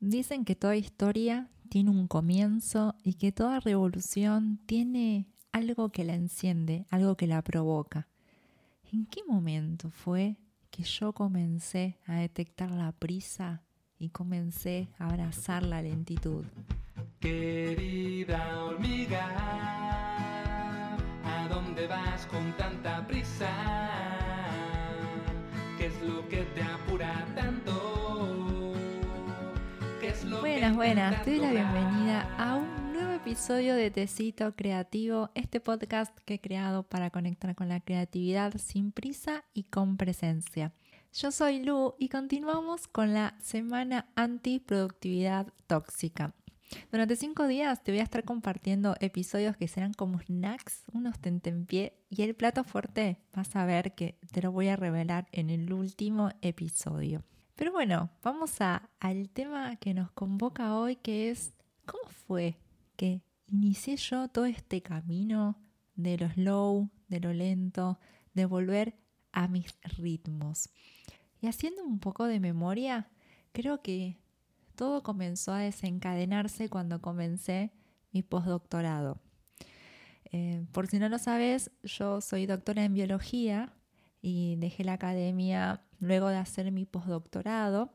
Dicen 0.00 0.44
que 0.44 0.54
toda 0.54 0.76
historia 0.76 1.48
tiene 1.68 1.90
un 1.90 2.06
comienzo 2.06 2.94
y 3.02 3.14
que 3.14 3.32
toda 3.32 3.58
revolución 3.58 4.60
tiene 4.66 5.26
algo 5.50 5.90
que 5.90 6.04
la 6.04 6.14
enciende, 6.14 6.86
algo 6.90 7.16
que 7.16 7.26
la 7.26 7.42
provoca. 7.42 8.06
¿En 8.92 9.06
qué 9.06 9.22
momento 9.26 9.90
fue 9.90 10.36
que 10.70 10.84
yo 10.84 11.12
comencé 11.12 11.98
a 12.06 12.14
detectar 12.14 12.70
la 12.70 12.92
prisa 12.92 13.64
y 13.98 14.10
comencé 14.10 14.88
a 14.98 15.08
abrazar 15.08 15.64
la 15.64 15.82
lentitud? 15.82 16.44
Querida 17.18 18.64
hormiga, 18.64 19.26
¿a 21.24 21.48
dónde 21.48 21.88
vas 21.88 22.24
con 22.26 22.56
tanta 22.56 23.04
prisa? 23.04 23.50
¿Qué 25.76 25.86
es 25.86 26.02
lo 26.02 26.28
que 26.28 26.44
te 26.44 26.62
Buenas, 30.58 30.76
buenas, 30.76 31.24
te 31.24 31.36
doy 31.36 31.38
la 31.38 31.52
bienvenida 31.52 32.34
a 32.36 32.56
un 32.56 32.92
nuevo 32.92 33.12
episodio 33.12 33.76
de 33.76 33.92
Tecito 33.92 34.56
Creativo, 34.56 35.30
este 35.36 35.60
podcast 35.60 36.12
que 36.24 36.34
he 36.34 36.40
creado 36.40 36.82
para 36.82 37.10
conectar 37.10 37.54
con 37.54 37.68
la 37.68 37.78
creatividad 37.78 38.52
sin 38.58 38.90
prisa 38.90 39.44
y 39.54 39.62
con 39.62 39.96
presencia. 39.96 40.72
Yo 41.12 41.30
soy 41.30 41.62
Lu 41.62 41.94
y 41.96 42.08
continuamos 42.08 42.88
con 42.88 43.14
la 43.14 43.36
semana 43.40 44.08
antiproductividad 44.16 45.46
tóxica. 45.68 46.34
Durante 46.90 47.14
cinco 47.14 47.46
días 47.46 47.84
te 47.84 47.92
voy 47.92 48.00
a 48.00 48.04
estar 48.04 48.24
compartiendo 48.24 48.96
episodios 48.98 49.56
que 49.56 49.68
serán 49.68 49.92
como 49.92 50.18
snacks, 50.18 50.82
unos 50.92 51.20
tentempié 51.20 51.92
y 52.10 52.22
el 52.22 52.34
plato 52.34 52.64
fuerte 52.64 53.20
vas 53.32 53.54
a 53.54 53.64
ver 53.64 53.94
que 53.94 54.18
te 54.32 54.42
lo 54.42 54.50
voy 54.50 54.66
a 54.66 54.74
revelar 54.74 55.28
en 55.30 55.50
el 55.50 55.72
último 55.72 56.30
episodio. 56.42 57.22
Pero 57.58 57.72
bueno, 57.72 58.08
vamos 58.22 58.60
a, 58.60 58.88
al 59.00 59.30
tema 59.30 59.74
que 59.80 59.92
nos 59.92 60.12
convoca 60.12 60.76
hoy 60.76 60.94
que 60.94 61.28
es 61.28 61.54
¿cómo 61.86 62.04
fue 62.08 62.56
que 62.94 63.20
inicié 63.48 63.96
yo 63.96 64.28
todo 64.28 64.44
este 64.46 64.80
camino 64.80 65.58
de 65.96 66.18
lo 66.18 66.30
slow, 66.30 66.88
de 67.08 67.18
lo 67.18 67.32
lento, 67.32 67.98
de 68.32 68.46
volver 68.46 68.94
a 69.32 69.48
mis 69.48 69.74
ritmos? 69.98 70.70
Y 71.40 71.48
haciendo 71.48 71.82
un 71.82 71.98
poco 71.98 72.26
de 72.26 72.38
memoria, 72.38 73.10
creo 73.50 73.82
que 73.82 74.20
todo 74.76 75.02
comenzó 75.02 75.52
a 75.52 75.58
desencadenarse 75.58 76.68
cuando 76.68 77.02
comencé 77.02 77.72
mi 78.12 78.22
postdoctorado. 78.22 79.20
Eh, 80.30 80.64
por 80.70 80.86
si 80.86 81.00
no 81.00 81.08
lo 81.08 81.18
sabes, 81.18 81.72
yo 81.82 82.20
soy 82.20 82.46
doctora 82.46 82.84
en 82.84 82.94
biología 82.94 83.74
y 84.22 84.54
dejé 84.60 84.84
la 84.84 84.92
academia 84.92 85.82
luego 85.98 86.28
de 86.28 86.36
hacer 86.36 86.70
mi 86.72 86.84
postdoctorado. 86.84 87.92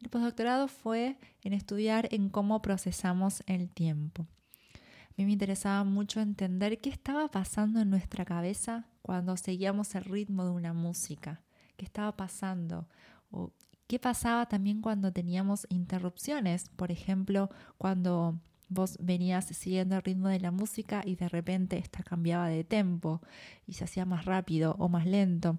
El 0.00 0.08
postdoctorado 0.08 0.68
fue 0.68 1.18
en 1.42 1.52
estudiar 1.52 2.08
en 2.10 2.28
cómo 2.28 2.62
procesamos 2.62 3.42
el 3.46 3.70
tiempo. 3.70 4.26
A 4.74 5.14
mí 5.16 5.24
me 5.24 5.32
interesaba 5.32 5.82
mucho 5.84 6.20
entender 6.20 6.78
qué 6.78 6.90
estaba 6.90 7.30
pasando 7.30 7.80
en 7.80 7.88
nuestra 7.88 8.24
cabeza 8.24 8.86
cuando 9.00 9.36
seguíamos 9.36 9.94
el 9.94 10.04
ritmo 10.04 10.44
de 10.44 10.50
una 10.50 10.74
música, 10.74 11.42
qué 11.76 11.86
estaba 11.86 12.16
pasando 12.16 12.86
o 13.30 13.52
qué 13.86 13.98
pasaba 13.98 14.46
también 14.46 14.82
cuando 14.82 15.12
teníamos 15.12 15.66
interrupciones, 15.70 16.68
por 16.76 16.90
ejemplo, 16.90 17.48
cuando 17.78 18.38
vos 18.68 18.98
venías 19.00 19.46
siguiendo 19.46 19.96
el 19.96 20.02
ritmo 20.02 20.28
de 20.28 20.40
la 20.40 20.50
música 20.50 21.02
y 21.04 21.16
de 21.16 21.28
repente 21.28 21.78
esta 21.78 22.02
cambiaba 22.02 22.48
de 22.48 22.64
tempo 22.64 23.22
y 23.66 23.74
se 23.74 23.84
hacía 23.84 24.04
más 24.04 24.24
rápido 24.24 24.74
o 24.78 24.88
más 24.88 25.06
lento. 25.06 25.58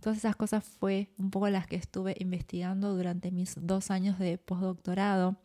Todas 0.00 0.18
esas 0.18 0.36
cosas 0.36 0.64
fue 0.64 1.10
un 1.18 1.30
poco 1.30 1.48
las 1.50 1.66
que 1.66 1.76
estuve 1.76 2.16
investigando 2.18 2.94
durante 2.96 3.30
mis 3.30 3.54
dos 3.60 3.90
años 3.90 4.18
de 4.18 4.38
postdoctorado. 4.38 5.36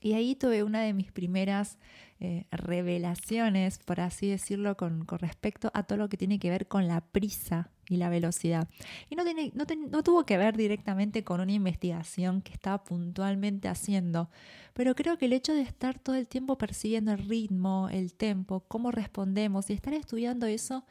Y 0.00 0.12
ahí 0.12 0.34
tuve 0.34 0.62
una 0.62 0.82
de 0.82 0.92
mis 0.92 1.10
primeras 1.10 1.78
eh, 2.20 2.46
revelaciones, 2.50 3.78
por 3.78 4.00
así 4.00 4.28
decirlo, 4.28 4.76
con, 4.76 5.06
respecto 5.06 5.70
a 5.74 5.84
todo 5.84 5.98
lo 5.98 6.08
que 6.08 6.16
tiene 6.16 6.38
que 6.38 6.50
ver 6.50 6.66
con 6.66 6.86
la 6.86 7.00
prisa 7.00 7.70
y 7.88 7.96
la 7.96 8.08
velocidad. 8.08 8.68
Y 9.08 9.16
no, 9.16 10.02
tuvo 10.02 10.24
que 10.26 10.36
ver 10.36 10.56
directamente 10.56 11.24
con 11.24 11.40
una 11.40 11.52
investigación 11.52 12.42
que 12.42 12.52
estaba 12.52 12.84
puntualmente 12.84 13.68
haciendo, 13.68 14.28
pero 14.74 14.94
creo 14.94 15.18
que 15.18 15.26
el 15.26 15.32
hecho 15.32 15.54
de 15.54 15.62
estar 15.62 15.98
todo 15.98 16.16
el 16.16 16.26
tiempo 16.26 16.58
persiguiendo 16.58 17.12
el 17.12 17.28
ritmo, 17.28 17.88
el 17.90 18.12
tempo, 18.14 18.60
cómo 18.68 18.90
respondemos 18.90 19.70
y 19.70 19.74
estar 19.74 19.94
estudiando 19.94 20.46
eso 20.46 20.84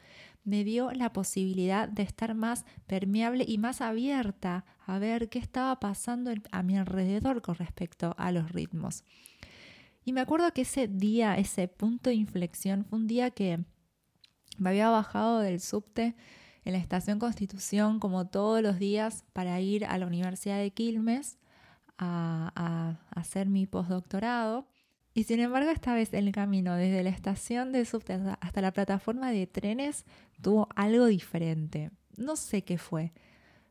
me 0.46 0.62
dio 0.62 0.92
la 0.92 1.12
posibilidad 1.12 1.88
de 1.88 2.04
estar 2.04 2.34
más 2.34 2.64
permeable 2.86 3.44
y 3.46 3.58
más 3.58 3.80
abierta 3.80 4.64
a 4.86 4.98
ver 4.98 5.28
qué 5.28 5.40
estaba 5.40 5.78
pasando 5.80 6.32
a 6.52 6.62
mi 6.62 6.78
alrededor 6.78 7.42
con 7.42 7.56
respecto 7.56 8.14
a 8.16 8.30
los 8.30 8.52
ritmos. 8.52 9.04
Y 10.04 10.12
me 10.12 10.20
acuerdo 10.20 10.52
que 10.52 10.62
ese 10.62 10.86
día, 10.86 11.36
ese 11.36 11.66
punto 11.66 12.10
de 12.10 12.16
inflexión, 12.16 12.84
fue 12.84 13.00
un 13.00 13.08
día 13.08 13.32
que 13.32 13.64
me 14.56 14.70
había 14.70 14.88
bajado 14.88 15.40
del 15.40 15.60
subte 15.60 16.14
en 16.64 16.72
la 16.72 16.78
estación 16.78 17.18
Constitución 17.18 17.98
como 17.98 18.28
todos 18.28 18.62
los 18.62 18.78
días 18.78 19.24
para 19.32 19.60
ir 19.60 19.84
a 19.84 19.98
la 19.98 20.06
Universidad 20.06 20.58
de 20.58 20.70
Quilmes 20.70 21.38
a, 21.98 22.52
a 22.54 23.20
hacer 23.20 23.48
mi 23.48 23.66
postdoctorado. 23.66 24.68
Y 25.16 25.24
sin 25.24 25.40
embargo, 25.40 25.70
esta 25.70 25.94
vez 25.94 26.12
el 26.12 26.30
camino 26.30 26.76
desde 26.76 27.02
la 27.02 27.08
estación 27.08 27.72
de 27.72 27.86
subte 27.86 28.20
hasta 28.38 28.60
la 28.60 28.70
plataforma 28.70 29.32
de 29.32 29.46
trenes 29.46 30.04
tuvo 30.42 30.68
algo 30.76 31.06
diferente. 31.06 31.90
No 32.18 32.36
sé 32.36 32.64
qué 32.64 32.76
fue, 32.76 33.14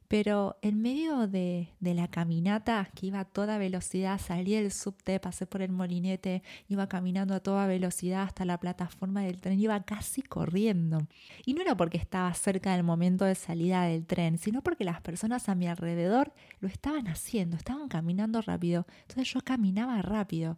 pero 0.08 0.58
en 0.64 0.82
medio 0.82 1.28
de, 1.28 1.70
la 1.82 2.08
caminata, 2.08 2.90
que 2.96 3.06
iba 3.06 3.20
a 3.20 3.26
toda 3.26 3.60
velocidad, 3.60 4.20
salí 4.20 4.56
del 4.56 4.72
subte, 4.72 5.20
pasé 5.20 5.46
por 5.46 5.62
el 5.62 5.72
molinete, 5.72 6.42
iba 6.68 6.90
caminando 6.90 7.36
a 7.36 7.40
toda 7.40 7.68
velocidad 7.68 8.24
hasta 8.24 8.44
la 8.44 8.60
plataforma 8.60 9.22
del 9.22 9.40
tren, 9.40 9.60
iba 9.60 9.84
casi 9.84 10.24
corriendo. 10.24 11.08
Y 11.46 11.54
no 11.54 11.62
era 11.62 11.78
porque 11.78 12.00
estaba 12.00 12.34
cerca 12.34 12.74
del 12.74 12.82
momento 12.82 13.24
de 13.24 13.36
salida 13.36 13.84
del 13.84 14.08
tren, 14.08 14.40
sino 14.40 14.64
porque 14.64 14.84
las 14.84 15.00
personas 15.02 15.48
a 15.48 15.54
mi 15.54 15.68
alrededor 15.68 16.34
lo 16.60 16.68
estaban 16.68 17.08
haciendo, 17.08 17.56
estaban 17.56 17.88
caminando 17.88 18.42
rápido. 18.42 18.88
Entonces 19.02 19.32
yo 19.32 19.42
caminaba 19.42 20.02
rápido. 20.02 20.58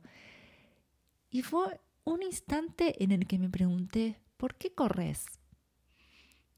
Y 1.38 1.44
fue 1.44 1.80
un 2.04 2.24
instante 2.24 3.04
en 3.04 3.12
el 3.12 3.28
que 3.28 3.38
me 3.38 3.48
pregunté, 3.48 4.20
¿por 4.38 4.56
qué 4.56 4.74
corres? 4.74 5.28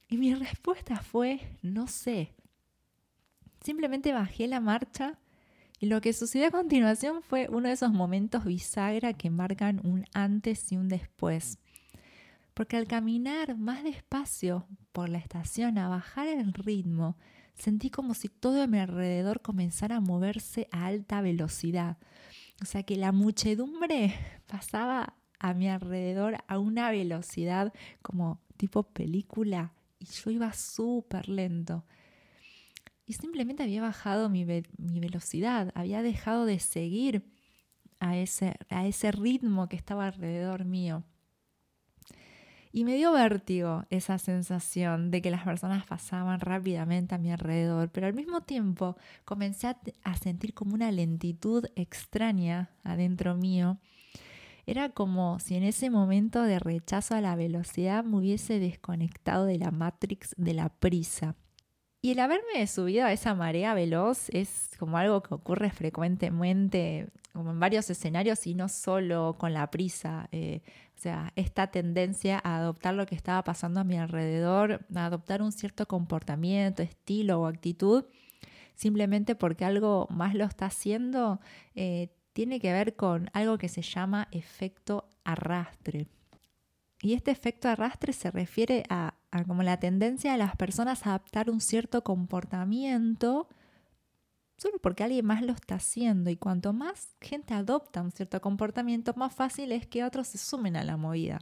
Y 0.07 0.15
mi 0.15 0.33
respuesta 0.33 1.01
fue, 1.01 1.41
no 1.61 1.87
sé. 1.87 2.33
Simplemente 3.61 4.13
bajé 4.13 4.47
la 4.47 4.61
marcha 4.61 5.19
y 5.81 5.87
lo 5.87 5.99
que 5.99 6.13
sucedió 6.13 6.47
a 6.47 6.51
continuación 6.51 7.21
fue 7.21 7.49
uno 7.49 7.67
de 7.67 7.73
esos 7.73 7.91
momentos 7.91 8.45
bisagra 8.45 9.11
que 9.11 9.29
marcan 9.29 9.81
un 9.83 10.05
antes 10.13 10.71
y 10.71 10.77
un 10.77 10.87
después. 10.87 11.57
Porque 12.53 12.77
al 12.77 12.87
caminar 12.87 13.57
más 13.57 13.83
despacio 13.83 14.65
por 14.93 15.09
la 15.09 15.17
estación, 15.17 15.77
a 15.77 15.89
bajar 15.89 16.29
el 16.29 16.53
ritmo, 16.53 17.17
sentí 17.55 17.89
como 17.89 18.13
si 18.13 18.29
todo 18.29 18.63
a 18.63 18.67
mi 18.67 18.79
alrededor 18.79 19.41
comenzara 19.41 19.97
a 19.97 19.99
moverse 19.99 20.69
a 20.71 20.85
alta 20.85 21.19
velocidad. 21.19 21.97
O 22.61 22.65
sea 22.65 22.83
que 22.83 22.95
la 22.95 23.11
muchedumbre 23.11 24.13
pasaba 24.47 25.15
a 25.39 25.53
mi 25.53 25.69
alrededor 25.69 26.37
a 26.47 26.59
una 26.59 26.91
velocidad 26.91 27.73
como 28.01 28.41
tipo 28.57 28.83
película 28.83 29.73
y 29.99 30.05
yo 30.05 30.31
iba 30.31 30.53
súper 30.53 31.29
lento. 31.29 31.85
Y 33.05 33.13
simplemente 33.13 33.63
había 33.63 33.81
bajado 33.81 34.29
mi, 34.29 34.45
mi, 34.45 34.99
velocidad, 34.99 35.71
había 35.73 36.03
dejado 36.03 36.45
de 36.45 36.59
seguir 36.59 37.25
a 37.99 38.17
ese, 38.17 38.55
a 38.69 38.85
ese 38.85 39.11
ritmo 39.11 39.67
que 39.67 39.75
estaba 39.75 40.05
alrededor 40.05 40.63
mío. 40.65 41.03
Y 42.71 42.83
me 42.83 42.95
dio 42.95 43.11
vértigo 43.11 43.85
esa 43.89 44.19
sensación 44.19 45.09
de 45.09 45.23
que 45.23 45.31
las 45.31 45.43
personas 45.43 45.87
pasaban 45.87 46.39
rápidamente 46.39 47.15
a 47.15 47.17
mi 47.17 47.31
alrededor, 47.31 47.89
pero 47.89 48.05
al 48.05 48.13
mismo 48.13 48.41
tiempo 48.41 48.95
comencé 49.25 49.67
a, 50.03 50.17
sentir 50.17 50.53
como 50.53 50.75
una 50.75 50.91
lentitud 50.91 51.65
extraña 51.75 52.69
adentro 52.83 53.35
mío. 53.35 53.79
Era 54.67 54.89
como 54.89 55.39
si 55.39 55.55
en 55.55 55.63
ese 55.63 55.89
momento 55.89 56.43
de 56.43 56.59
rechazo 56.59 57.15
a 57.15 57.21
la 57.21 57.35
velocidad 57.35 58.03
me 58.03 58.17
hubiese 58.17 58.59
desconectado 58.59 59.45
de 59.45 59.57
la 59.57 59.71
matrix 59.71 60.35
de 60.37 60.53
la 60.53 60.69
prisa. 60.69 61.35
Y 62.01 62.11
el 62.11 62.19
haberme 62.19 62.65
subido 62.67 63.05
a 63.05 63.11
esa 63.11 63.33
marea 63.33 63.73
veloz 63.73 64.29
es 64.29 64.69
como 64.77 64.97
algo 64.97 65.23
que 65.23 65.33
ocurre 65.33 65.71
frecuentemente, 65.71 67.07
como 67.33 67.51
en 67.51 67.59
varios 67.59 67.89
escenarios 67.89 68.47
y 68.47 68.55
no 68.55 68.69
solo 68.69 69.35
con 69.37 69.53
la 69.53 69.69
prisa. 69.69 70.27
Eh, 70.31 70.61
o 70.97 71.01
sea, 71.01 71.31
esta 71.35 71.67
tendencia 71.67 72.41
a 72.43 72.57
adoptar 72.57 72.93
lo 72.95 73.05
que 73.05 73.15
estaba 73.15 73.43
pasando 73.43 73.79
a 73.79 73.83
mi 73.83 73.97
alrededor, 73.97 74.85
a 74.95 75.05
adoptar 75.05 75.41
un 75.41 75.51
cierto 75.51 75.87
comportamiento, 75.87 76.83
estilo 76.83 77.39
o 77.39 77.45
actitud, 77.45 78.05
simplemente 78.75 79.35
porque 79.35 79.65
algo 79.65 80.07
más 80.09 80.35
lo 80.35 80.45
está 80.45 80.65
haciendo, 80.65 81.39
eh, 81.75 82.09
tiene 82.33 82.59
que 82.59 82.73
ver 82.73 82.95
con 82.95 83.29
algo 83.33 83.57
que 83.57 83.69
se 83.69 83.81
llama 83.81 84.27
efecto 84.31 85.07
arrastre. 85.23 86.07
Y 87.01 87.13
este 87.13 87.31
efecto 87.31 87.69
arrastre 87.69 88.11
se 88.11 88.29
refiere 88.29 88.83
a, 88.89 89.13
a, 89.31 89.43
como 89.45 89.63
la 89.63 89.79
tendencia 89.79 90.33
de 90.33 90.37
las 90.37 90.55
personas 90.57 91.05
a 91.05 91.11
adaptar 91.11 91.49
un 91.49 91.61
cierto 91.61 92.03
comportamiento 92.03 93.47
solo 94.59 94.77
porque 94.79 95.03
alguien 95.03 95.25
más 95.25 95.41
lo 95.41 95.53
está 95.53 95.75
haciendo. 95.75 96.29
Y 96.29 96.35
cuanto 96.35 96.73
más 96.73 97.15
gente 97.21 97.53
adopta 97.53 98.01
un 98.01 98.11
cierto 98.11 98.41
comportamiento, 98.41 99.13
más 99.15 99.33
fácil 99.33 99.71
es 99.71 99.87
que 99.87 100.03
otros 100.03 100.27
se 100.27 100.37
sumen 100.37 100.75
a 100.75 100.83
la 100.83 100.97
movida. 100.97 101.39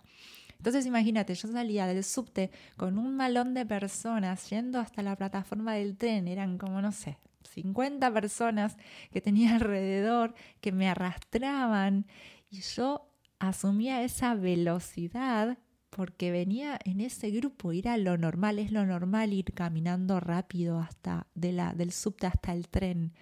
Entonces 0.57 0.85
imagínate, 0.85 1.35
yo 1.35 1.47
salía 1.47 1.85
del 1.85 2.03
subte 2.03 2.51
con 2.77 2.97
un 2.97 3.15
malón 3.15 3.53
de 3.53 3.65
personas 3.65 4.49
yendo 4.49 4.79
hasta 4.79 5.03
la 5.03 5.15
plataforma 5.15 5.73
del 5.73 5.97
tren, 5.97 6.27
eran 6.27 6.57
como, 6.57 6.81
no 6.81 6.91
sé, 6.91 7.17
50 7.53 8.11
personas 8.11 8.77
que 9.11 9.21
tenía 9.21 9.55
alrededor, 9.55 10.33
que 10.61 10.71
me 10.71 10.89
arrastraban. 10.89 12.05
Y 12.49 12.61
yo 12.61 13.09
asumía 13.39 14.03
esa 14.03 14.35
velocidad 14.35 15.57
porque 15.89 16.31
venía 16.31 16.79
en 16.83 17.01
ese 17.01 17.29
grupo, 17.31 17.71
era 17.71 17.97
lo 17.97 18.17
normal, 18.17 18.59
es 18.59 18.71
lo 18.71 18.85
normal 18.85 19.33
ir 19.33 19.53
caminando 19.53 20.19
rápido 20.19 20.79
hasta 20.79 21.27
de 21.33 21.51
la, 21.51 21.73
del 21.73 21.91
subte 21.91 22.27
hasta 22.27 22.53
el 22.53 22.67
tren. 22.67 23.13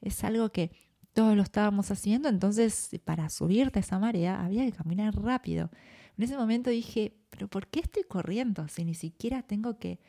Es 0.00 0.24
algo 0.24 0.50
que 0.50 0.72
todos 1.12 1.36
lo 1.36 1.42
estábamos 1.42 1.90
haciendo, 1.90 2.28
entonces 2.28 2.90
para 3.04 3.28
subirte 3.28 3.78
a 3.78 3.80
esa 3.80 3.98
marea 3.98 4.44
había 4.44 4.64
que 4.64 4.72
caminar 4.72 5.14
rápido. 5.14 5.70
En 6.16 6.24
ese 6.24 6.36
momento 6.36 6.70
dije, 6.70 7.16
pero 7.30 7.48
¿por 7.48 7.68
qué 7.68 7.80
estoy 7.80 8.02
corriendo 8.04 8.68
si 8.68 8.84
ni 8.84 8.94
siquiera 8.94 9.42
tengo 9.42 9.78
que 9.78 10.00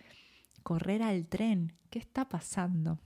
correr 0.64 1.04
al 1.04 1.28
tren? 1.28 1.74
¿Qué 1.90 2.00
está 2.00 2.30
pasando? 2.30 3.00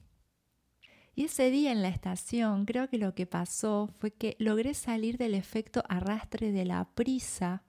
Y 1.15 1.25
ese 1.25 1.51
día 1.51 1.71
en 1.71 1.81
la 1.81 1.89
estación 1.89 2.65
creo 2.65 2.89
que 2.89 2.97
lo 2.97 3.13
que 3.13 3.27
pasó 3.27 3.89
fue 3.99 4.11
que 4.11 4.35
logré 4.39 4.73
salir 4.73 5.17
del 5.17 5.35
efecto 5.35 5.83
arrastre 5.87 6.51
de 6.51 6.65
la 6.65 6.89
prisa 6.95 7.63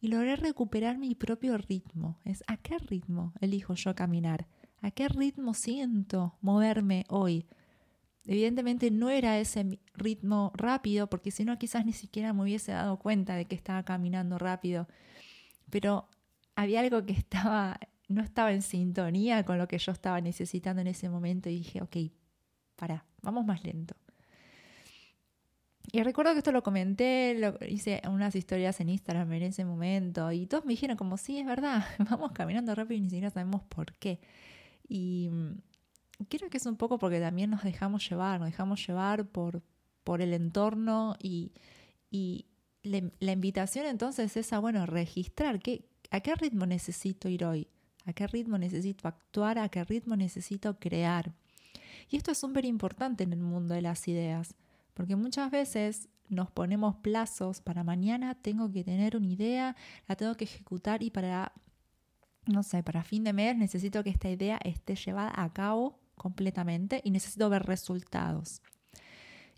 y 0.00 0.08
logré 0.08 0.36
recuperar 0.36 0.98
mi 0.98 1.14
propio 1.14 1.56
ritmo. 1.58 2.18
Es 2.24 2.44
a 2.46 2.56
qué 2.56 2.78
ritmo 2.78 3.32
elijo 3.40 3.74
yo 3.74 3.94
caminar, 3.94 4.46
a 4.80 4.90
qué 4.90 5.08
ritmo 5.08 5.54
siento 5.54 6.36
moverme 6.40 7.04
hoy. 7.08 7.46
Evidentemente 8.26 8.90
no 8.90 9.08
era 9.08 9.38
ese 9.38 9.78
ritmo 9.94 10.52
rápido, 10.54 11.08
porque 11.08 11.30
si 11.30 11.44
no 11.44 11.58
quizás 11.58 11.86
ni 11.86 11.92
siquiera 11.92 12.32
me 12.32 12.42
hubiese 12.42 12.72
dado 12.72 12.98
cuenta 12.98 13.36
de 13.36 13.44
que 13.44 13.54
estaba 13.54 13.84
caminando 13.84 14.38
rápido, 14.38 14.88
pero 15.70 16.08
había 16.56 16.80
algo 16.80 17.04
que 17.06 17.12
estaba, 17.12 17.78
no 18.08 18.22
estaba 18.22 18.52
en 18.52 18.62
sintonía 18.62 19.44
con 19.44 19.58
lo 19.58 19.68
que 19.68 19.78
yo 19.78 19.92
estaba 19.92 20.20
necesitando 20.20 20.80
en 20.80 20.88
ese 20.88 21.08
momento 21.08 21.48
y 21.48 21.58
dije, 21.58 21.82
ok, 21.82 21.96
para, 22.74 23.06
vamos 23.22 23.46
más 23.46 23.62
lento. 23.64 23.96
Y 25.96 26.02
recuerdo 26.02 26.32
que 26.32 26.40
esto 26.40 26.52
lo 26.52 26.62
comenté, 26.62 27.34
lo, 27.38 27.56
hice 27.66 28.02
unas 28.06 28.34
historias 28.34 28.78
en 28.80 28.90
Instagram 28.90 29.32
en 29.32 29.44
ese 29.44 29.64
momento 29.64 30.30
y 30.30 30.44
todos 30.44 30.66
me 30.66 30.74
dijeron 30.74 30.94
como, 30.94 31.16
sí, 31.16 31.38
es 31.38 31.46
verdad, 31.46 31.86
vamos 32.10 32.32
caminando 32.32 32.74
rápido 32.74 32.98
y 32.98 33.00
ni 33.00 33.08
siquiera 33.08 33.30
sabemos 33.30 33.62
por 33.62 33.94
qué. 33.94 34.20
Y 34.86 35.30
mm, 35.32 35.52
creo 36.28 36.50
que 36.50 36.58
es 36.58 36.66
un 36.66 36.76
poco 36.76 36.98
porque 36.98 37.18
también 37.18 37.48
nos 37.48 37.64
dejamos 37.64 38.06
llevar, 38.10 38.40
nos 38.40 38.50
dejamos 38.50 38.86
llevar 38.86 39.26
por, 39.26 39.62
por 40.04 40.20
el 40.20 40.34
entorno 40.34 41.16
y, 41.18 41.52
y 42.10 42.44
la 42.82 43.32
invitación 43.32 43.86
entonces 43.86 44.36
es 44.36 44.52
a, 44.52 44.58
bueno, 44.58 44.84
registrar 44.84 45.60
qué, 45.60 45.88
a 46.10 46.20
qué 46.20 46.34
ritmo 46.34 46.66
necesito 46.66 47.30
ir 47.30 47.42
hoy, 47.46 47.68
a 48.04 48.12
qué 48.12 48.26
ritmo 48.26 48.58
necesito 48.58 49.08
actuar, 49.08 49.58
a 49.58 49.70
qué 49.70 49.82
ritmo 49.82 50.14
necesito 50.14 50.78
crear. 50.78 51.32
Y 52.10 52.18
esto 52.18 52.32
es 52.32 52.36
súper 52.36 52.66
importante 52.66 53.24
en 53.24 53.32
el 53.32 53.40
mundo 53.40 53.72
de 53.72 53.80
las 53.80 54.06
ideas, 54.08 54.54
porque 54.96 55.14
muchas 55.14 55.50
veces 55.50 56.08
nos 56.30 56.50
ponemos 56.50 56.96
plazos 56.96 57.60
para 57.60 57.84
mañana, 57.84 58.34
tengo 58.34 58.72
que 58.72 58.82
tener 58.82 59.14
una 59.14 59.28
idea, 59.28 59.76
la 60.08 60.16
tengo 60.16 60.34
que 60.36 60.44
ejecutar 60.44 61.02
y 61.02 61.10
para, 61.10 61.52
no 62.46 62.62
sé, 62.62 62.82
para 62.82 63.04
fin 63.04 63.22
de 63.22 63.34
mes 63.34 63.58
necesito 63.58 64.02
que 64.02 64.08
esta 64.08 64.30
idea 64.30 64.58
esté 64.64 64.96
llevada 64.96 65.32
a 65.36 65.52
cabo 65.52 66.00
completamente 66.14 67.02
y 67.04 67.10
necesito 67.10 67.50
ver 67.50 67.64
resultados. 67.64 68.62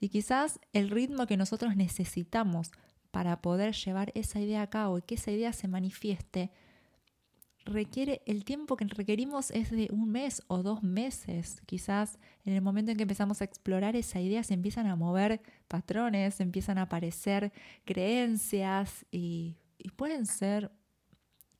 Y 0.01 0.09
quizás 0.09 0.59
el 0.73 0.91
ritmo 0.91 1.29
que 1.29 1.37
nosotros 1.37 1.77
necesitamos 1.77 2.73
para 3.13 3.41
poder 3.41 3.75
llevar 3.75 4.11
esa 4.17 4.41
idea 4.41 4.63
a 4.63 4.71
cabo 4.71 4.99
y 4.99 5.03
que 5.03 5.15
esa 5.15 5.31
idea 5.31 5.53
se 5.53 5.69
manifieste 5.69 6.51
requiere, 7.69 8.23
el 8.27 8.45
tiempo 8.45 8.77
que 8.77 8.85
requerimos 8.87 9.51
es 9.51 9.71
de 9.71 9.89
un 9.93 10.11
mes 10.11 10.43
o 10.49 10.63
dos 10.63 10.83
meses. 10.83 11.61
Quizás 11.67 12.19
en 12.45 12.55
el 12.55 12.63
momento 12.63 12.91
en 12.91 12.97
que 12.97 13.03
empezamos 13.03 13.41
a 13.41 13.45
explorar 13.45 13.97
esa 13.97 14.21
idea 14.21 14.43
se 14.43 14.55
empiezan 14.55 14.87
a 14.87 14.97
mover 14.97 15.41
patrones, 15.69 16.41
empiezan 16.41 16.79
a 16.79 16.83
aparecer 16.83 17.53
creencias 17.85 19.07
y, 19.11 19.57
y 19.79 19.91
pueden 19.91 20.27
ser, 20.27 20.73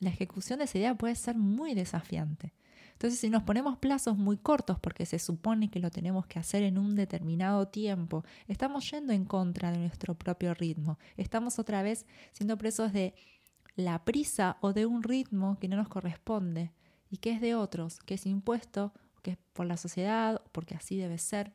la 0.01 0.11
ejecución 0.11 0.59
de 0.59 0.67
esa 0.67 0.79
idea 0.79 0.95
puede 0.97 1.15
ser 1.15 1.37
muy 1.37 1.75
desafiante. 1.75 2.55
Entonces, 2.99 3.21
si 3.21 3.31
nos 3.31 3.45
ponemos 3.45 3.79
plazos 3.79 4.19
muy 4.19 4.37
cortos 4.37 4.81
porque 4.81 5.07
se 5.07 5.21
supone 5.21 5.71
que 5.71 5.79
lo 5.79 5.89
tenemos 5.89 6.27
que 6.27 6.41
hacer 6.41 6.65
en 6.65 6.79
un 6.79 6.97
determinado 6.97 7.69
tiempo, 7.69 8.25
estamos 8.49 8.91
yendo 8.91 9.13
en 9.13 9.25
contra 9.25 9.71
de 9.71 9.79
nuestro 9.79 10.17
propio 10.17 10.53
ritmo. 10.53 10.99
Estamos 11.17 11.61
otra 11.61 11.83
vez 11.83 12.07
siendo 12.33 12.59
presos 12.59 12.93
de 12.93 13.15
la 13.79 14.05
prisa 14.05 14.57
o 14.61 14.73
de 14.73 14.87
un 14.87 15.05
ritmo 15.05 15.57
que 15.61 15.69
no 15.69 15.77
nos 15.77 15.89
corresponde 15.89 16.73
y 17.11 17.19
que 17.19 17.31
es 17.31 17.41
de 17.41 17.55
otros, 17.55 18.01
que 18.01 18.15
es 18.15 18.27
impuesto, 18.27 18.93
que 19.23 19.31
es 19.33 19.39
por 19.53 19.67
la 19.67 19.77
sociedad, 19.77 20.43
porque 20.51 20.75
así 20.75 20.97
debe 20.97 21.17
ser. 21.17 21.53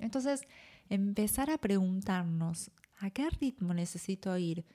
Entonces, 0.00 0.42
empezar 0.90 1.50
a 1.50 1.56
preguntarnos, 1.56 2.70
¿a 2.98 3.08
qué 3.08 3.30
ritmo 3.30 3.72
necesito 3.72 4.36
ir? 4.36 4.66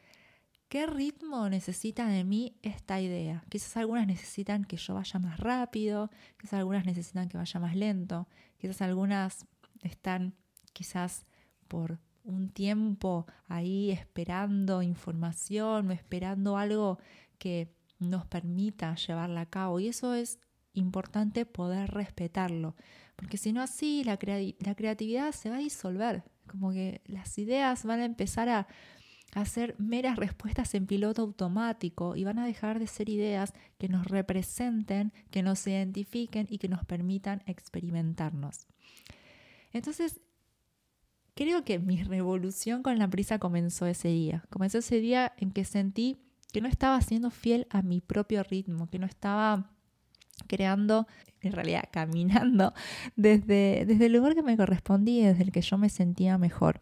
¿Qué 0.70 0.88
ritmo 0.88 1.48
necesita 1.50 2.08
de 2.08 2.24
mí 2.24 2.58
esta 2.64 3.00
idea? 3.00 3.44
Quizás 3.50 3.78
algunas 3.78 4.08
necesitan 4.08 4.66
que 4.66 4.78
yo 4.78 4.96
vaya 4.96 5.20
más 5.20 5.40
rápido, 5.40 6.10
quizás 6.40 6.54
algunas 6.54 6.84
necesitan 6.84 7.30
que 7.30 7.38
vaya 7.38 7.60
más 7.60 7.76
lento, 7.76 8.28
quizás 8.58 8.82
algunas 8.82 9.46
están 9.84 10.34
quizás 10.74 11.28
por 11.68 12.00
un 12.30 12.50
tiempo 12.50 13.26
ahí 13.48 13.92
esperando 13.92 14.82
información 14.82 15.90
o 15.90 15.92
esperando 15.92 16.58
algo 16.58 17.00
que 17.38 17.74
nos 18.00 18.26
permita 18.26 18.96
llevarla 18.96 19.42
a 19.42 19.50
cabo. 19.50 19.80
Y 19.80 19.88
eso 19.88 20.14
es 20.14 20.40
importante 20.74 21.46
poder 21.46 21.90
respetarlo, 21.92 22.76
porque 23.16 23.38
si 23.38 23.52
no 23.52 23.62
así 23.62 24.04
la, 24.04 24.18
la 24.60 24.76
creatividad 24.76 25.32
se 25.32 25.50
va 25.50 25.58
a 25.58 25.60
disolver, 25.60 26.24
como 26.48 26.72
que 26.72 27.02
las 27.06 27.38
ideas 27.38 27.84
van 27.86 28.00
a 28.00 28.06
empezar 28.06 28.50
a 28.50 28.68
hacer 29.34 29.76
meras 29.78 30.18
respuestas 30.18 30.74
en 30.74 30.88
piloto 30.88 31.22
automático 31.22 32.16
y 32.16 32.24
van 32.24 32.40
a 32.40 32.46
dejar 32.46 32.80
de 32.80 32.88
ser 32.88 33.10
ideas 33.10 33.54
que 33.78 33.90
nos 33.90 34.08
representen, 34.08 35.14
que 35.30 35.44
nos 35.44 35.66
identifiquen 35.68 36.48
y 36.50 36.58
que 36.58 36.68
nos 36.68 36.84
permitan 36.86 37.44
experimentarnos. 37.46 38.68
Entonces, 39.72 40.22
Creo 41.40 41.64
que 41.64 41.80
mi 41.80 42.04
revolución 42.04 42.84
con 42.84 43.00
la 43.00 43.08
prisa 43.08 43.40
comenzó 43.40 43.86
ese 43.86 44.10
día. 44.10 44.44
Comenzó 44.50 44.80
ese 44.80 45.00
día 45.00 45.32
en 45.38 45.52
que 45.52 45.64
sentí 45.64 46.18
que 46.52 46.60
no 46.60 46.68
estaba 46.68 47.00
siendo 47.00 47.32
fiel 47.32 47.66
a 47.70 47.82
mi 47.82 48.02
propio 48.02 48.44
ritmo, 48.44 48.90
que 48.90 49.00
no 49.00 49.06
estaba 49.06 49.72
creando, 50.48 51.08
en 51.40 51.54
realidad 51.54 51.86
caminando 51.94 52.74
desde, 53.16 53.86
desde 53.88 54.08
el 54.08 54.12
lugar 54.12 54.36
que 54.36 54.44
me 54.44 54.58
correspondía, 54.58 55.30
desde 55.30 55.44
el 55.44 55.54
que 55.54 55.62
yo 55.62 55.78
me 55.78 55.88
sentía 55.88 56.38
mejor. 56.38 56.82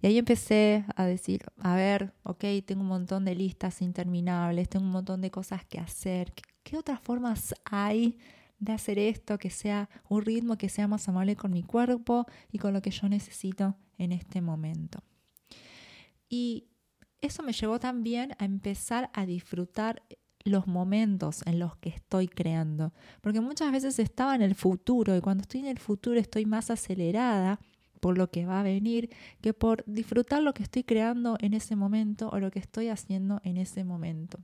Y 0.00 0.06
ahí 0.06 0.16
empecé 0.16 0.86
a 0.96 1.04
decir, 1.04 1.42
a 1.58 1.76
ver, 1.76 2.14
ok, 2.22 2.44
tengo 2.64 2.80
un 2.80 2.88
montón 2.88 3.26
de 3.26 3.34
listas 3.34 3.82
interminables, 3.82 4.70
tengo 4.70 4.86
un 4.86 4.92
montón 4.92 5.20
de 5.20 5.30
cosas 5.30 5.66
que 5.66 5.80
hacer. 5.80 6.32
qué 6.62 6.78
otras 6.78 6.98
formas 6.98 7.54
hay 7.66 8.16
de 8.58 8.72
hacer 8.72 8.98
esto, 8.98 9.38
que 9.38 9.50
sea 9.50 9.88
un 10.08 10.22
ritmo 10.22 10.56
que 10.56 10.68
sea 10.68 10.88
más 10.88 11.08
amable 11.08 11.36
con 11.36 11.52
mi 11.52 11.62
cuerpo 11.62 12.26
y 12.50 12.58
con 12.58 12.72
lo 12.72 12.82
que 12.82 12.90
yo 12.90 13.08
necesito 13.08 13.76
en 13.98 14.12
este 14.12 14.40
momento. 14.40 15.02
Y 16.28 16.68
eso 17.20 17.42
me 17.42 17.52
llevó 17.52 17.78
también 17.78 18.32
a 18.38 18.44
empezar 18.44 19.10
a 19.12 19.26
disfrutar 19.26 20.02
los 20.44 20.66
momentos 20.66 21.42
en 21.46 21.58
los 21.58 21.76
que 21.76 21.88
estoy 21.88 22.28
creando, 22.28 22.92
porque 23.20 23.40
muchas 23.40 23.72
veces 23.72 23.98
estaba 23.98 24.34
en 24.34 24.42
el 24.42 24.54
futuro 24.54 25.16
y 25.16 25.20
cuando 25.20 25.42
estoy 25.42 25.60
en 25.60 25.66
el 25.66 25.78
futuro 25.78 26.20
estoy 26.20 26.46
más 26.46 26.70
acelerada 26.70 27.60
por 28.00 28.16
lo 28.16 28.30
que 28.30 28.46
va 28.46 28.60
a 28.60 28.62
venir 28.62 29.10
que 29.40 29.54
por 29.54 29.82
disfrutar 29.86 30.42
lo 30.42 30.54
que 30.54 30.62
estoy 30.62 30.84
creando 30.84 31.36
en 31.40 31.54
ese 31.54 31.74
momento 31.74 32.28
o 32.28 32.38
lo 32.38 32.50
que 32.50 32.60
estoy 32.60 32.88
haciendo 32.88 33.40
en 33.42 33.56
ese 33.56 33.82
momento 33.82 34.38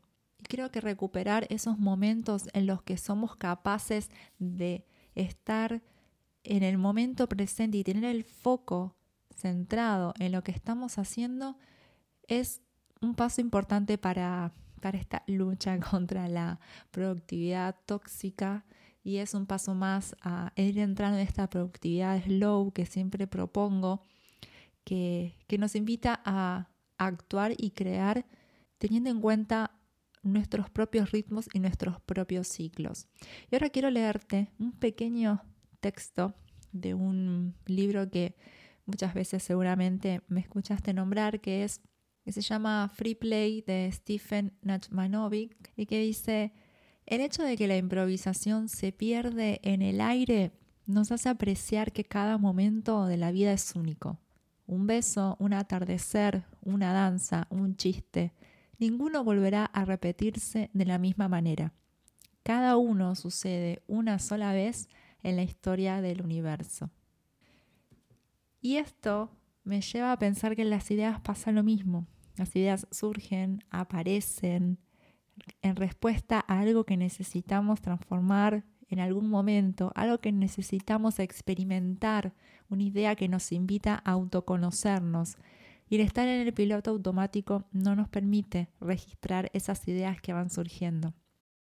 creo 0.52 0.70
que 0.70 0.82
recuperar 0.82 1.46
esos 1.48 1.78
momentos 1.78 2.46
en 2.52 2.66
los 2.66 2.82
que 2.82 2.98
somos 2.98 3.36
capaces 3.36 4.10
de 4.38 4.84
estar 5.14 5.82
en 6.44 6.62
el 6.62 6.76
momento 6.76 7.26
presente 7.26 7.78
y 7.78 7.84
tener 7.84 8.04
el 8.04 8.22
foco 8.22 8.94
centrado 9.34 10.12
en 10.18 10.30
lo 10.30 10.44
que 10.44 10.52
estamos 10.52 10.98
haciendo 10.98 11.56
es 12.28 12.60
un 13.00 13.14
paso 13.14 13.40
importante 13.40 13.96
para, 13.96 14.52
para 14.82 14.98
esta 14.98 15.22
lucha 15.26 15.80
contra 15.90 16.28
la 16.28 16.60
productividad 16.90 17.74
tóxica 17.86 18.66
y 19.02 19.16
es 19.16 19.32
un 19.32 19.46
paso 19.46 19.74
más 19.74 20.14
a 20.20 20.52
ir 20.56 20.78
entrando 20.80 21.16
en 21.16 21.26
esta 21.26 21.48
productividad 21.48 22.22
slow 22.22 22.72
que 22.72 22.84
siempre 22.84 23.26
propongo, 23.26 24.02
que, 24.84 25.34
que 25.46 25.56
nos 25.56 25.76
invita 25.76 26.20
a 26.26 26.68
actuar 26.98 27.54
y 27.56 27.70
crear 27.70 28.26
teniendo 28.76 29.08
en 29.08 29.22
cuenta 29.22 29.78
nuestros 30.22 30.70
propios 30.70 31.10
ritmos 31.10 31.48
y 31.52 31.60
nuestros 31.60 32.00
propios 32.00 32.48
ciclos. 32.48 33.08
Y 33.50 33.54
ahora 33.54 33.70
quiero 33.70 33.90
leerte 33.90 34.50
un 34.58 34.72
pequeño 34.72 35.42
texto 35.80 36.34
de 36.72 36.94
un 36.94 37.54
libro 37.66 38.08
que 38.10 38.34
muchas 38.86 39.14
veces 39.14 39.42
seguramente 39.42 40.22
me 40.28 40.40
escuchaste 40.40 40.92
nombrar, 40.94 41.40
que 41.40 41.64
es 41.64 41.80
que 42.24 42.32
se 42.32 42.40
llama 42.40 42.90
Free 42.94 43.16
Play 43.16 43.62
de 43.62 43.90
Stephen 43.92 44.52
Nachmanovic 44.62 45.72
y 45.76 45.86
que 45.86 46.00
dice, 46.00 46.52
el 47.04 47.20
hecho 47.20 47.42
de 47.42 47.56
que 47.56 47.66
la 47.66 47.76
improvisación 47.76 48.68
se 48.68 48.92
pierde 48.92 49.60
en 49.64 49.82
el 49.82 50.00
aire 50.00 50.52
nos 50.86 51.10
hace 51.12 51.28
apreciar 51.28 51.92
que 51.92 52.04
cada 52.04 52.38
momento 52.38 53.06
de 53.06 53.16
la 53.16 53.32
vida 53.32 53.52
es 53.52 53.74
único. 53.74 54.18
Un 54.66 54.86
beso, 54.86 55.36
un 55.40 55.52
atardecer, 55.52 56.44
una 56.60 56.92
danza, 56.92 57.46
un 57.50 57.76
chiste, 57.76 58.32
ninguno 58.82 59.22
volverá 59.22 59.66
a 59.66 59.84
repetirse 59.84 60.68
de 60.72 60.84
la 60.84 60.98
misma 60.98 61.28
manera. 61.28 61.72
Cada 62.42 62.76
uno 62.76 63.14
sucede 63.14 63.80
una 63.86 64.18
sola 64.18 64.52
vez 64.52 64.88
en 65.22 65.36
la 65.36 65.44
historia 65.44 66.00
del 66.00 66.20
universo. 66.20 66.90
Y 68.60 68.78
esto 68.78 69.30
me 69.62 69.80
lleva 69.82 70.10
a 70.10 70.18
pensar 70.18 70.56
que 70.56 70.64
las 70.64 70.90
ideas 70.90 71.20
pasa 71.20 71.52
lo 71.52 71.62
mismo. 71.62 72.08
Las 72.36 72.56
ideas 72.56 72.88
surgen, 72.90 73.62
aparecen 73.70 74.78
en 75.62 75.76
respuesta 75.76 76.44
a 76.48 76.58
algo 76.58 76.82
que 76.84 76.96
necesitamos 76.96 77.80
transformar 77.80 78.64
en 78.88 78.98
algún 78.98 79.30
momento, 79.30 79.92
algo 79.94 80.18
que 80.18 80.32
necesitamos 80.32 81.20
experimentar, 81.20 82.34
una 82.68 82.82
idea 82.82 83.14
que 83.14 83.28
nos 83.28 83.52
invita 83.52 84.02
a 84.04 84.10
autoconocernos. 84.10 85.36
Y 85.92 85.96
el 85.96 86.00
estar 86.00 86.26
en 86.26 86.40
el 86.40 86.54
piloto 86.54 86.90
automático 86.90 87.66
no 87.70 87.94
nos 87.94 88.08
permite 88.08 88.70
registrar 88.80 89.50
esas 89.52 89.86
ideas 89.86 90.22
que 90.22 90.32
van 90.32 90.48
surgiendo. 90.48 91.12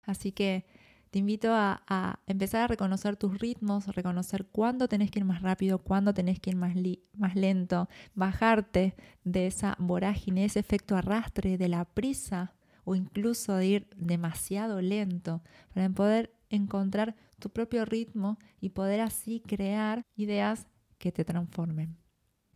Así 0.03 0.31
que 0.31 0.67
te 1.09 1.17
invito 1.17 1.51
a, 1.51 2.19
empezar 2.27 2.61
a 2.61 2.67
reconocer 2.67 3.15
tus 3.15 3.39
ritmos, 3.39 3.87
reconocer 3.87 4.45
cuándo 4.45 4.87
tenés 4.87 5.09
que 5.09 5.17
ir 5.17 5.25
más 5.25 5.41
rápido, 5.41 5.79
cuándo 5.79 6.13
tenés 6.13 6.39
que 6.39 6.51
ir 6.51 6.57
más, 6.57 6.75
más 7.17 7.35
lento, 7.35 7.89
bajarte 8.13 8.93
de 9.23 9.47
esa 9.47 9.75
vorágine, 9.79 10.45
ese 10.45 10.59
efecto 10.59 10.95
arrastre 10.95 11.57
de 11.57 11.67
la 11.67 11.85
prisa 11.85 12.53
o 12.83 12.93
incluso 12.93 13.55
de 13.55 13.65
ir 13.65 13.89
demasiado 13.97 14.79
lento 14.79 15.41
para 15.73 15.89
poder 15.89 16.35
encontrar 16.51 17.15
tu 17.39 17.49
propio 17.49 17.83
ritmo 17.83 18.37
y 18.61 18.69
poder 18.69 19.01
así 19.01 19.39
crear 19.39 20.03
ideas 20.15 20.67
que 20.99 21.11
te 21.11 21.25
transformen. 21.25 21.97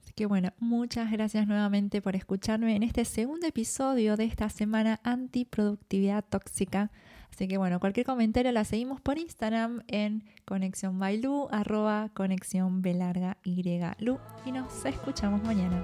Así 0.03 0.13
que 0.13 0.25
bueno, 0.25 0.51
muchas 0.59 1.11
gracias 1.11 1.47
nuevamente 1.47 2.01
por 2.01 2.15
escucharme 2.15 2.75
en 2.75 2.83
este 2.83 3.05
segundo 3.05 3.47
episodio 3.47 4.17
de 4.17 4.25
esta 4.25 4.49
semana 4.49 4.99
antiproductividad 5.03 6.23
tóxica. 6.23 6.91
Así 7.31 7.47
que 7.47 7.57
bueno, 7.57 7.79
cualquier 7.79 8.05
comentario 8.05 8.51
la 8.51 8.65
seguimos 8.65 9.01
por 9.01 9.17
Instagram 9.17 9.81
en 9.87 10.23
conexión 10.45 10.99
arroba 11.51 12.09
conexión 12.13 12.83
y 13.43 13.63
y 14.45 14.51
nos 14.51 14.85
escuchamos 14.85 15.41
mañana. 15.43 15.81